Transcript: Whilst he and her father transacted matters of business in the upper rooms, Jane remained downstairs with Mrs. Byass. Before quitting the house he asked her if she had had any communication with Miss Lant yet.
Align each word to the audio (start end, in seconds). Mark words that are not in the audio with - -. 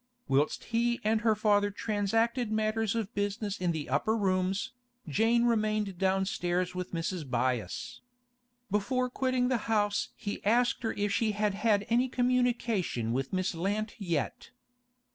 Whilst 0.27 0.63
he 0.63 0.99
and 1.03 1.21
her 1.21 1.35
father 1.35 1.69
transacted 1.69 2.51
matters 2.51 2.95
of 2.95 3.13
business 3.13 3.61
in 3.61 3.71
the 3.71 3.87
upper 3.87 4.17
rooms, 4.17 4.71
Jane 5.07 5.45
remained 5.45 5.99
downstairs 5.99 6.73
with 6.73 6.91
Mrs. 6.91 7.23
Byass. 7.23 8.01
Before 8.71 9.11
quitting 9.11 9.47
the 9.49 9.59
house 9.69 10.09
he 10.15 10.43
asked 10.43 10.81
her 10.81 10.93
if 10.93 11.11
she 11.11 11.33
had 11.33 11.53
had 11.53 11.85
any 11.87 12.09
communication 12.09 13.13
with 13.13 13.31
Miss 13.31 13.53
Lant 13.53 13.93
yet. 13.99 14.49